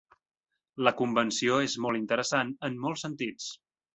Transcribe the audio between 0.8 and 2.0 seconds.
La convenció és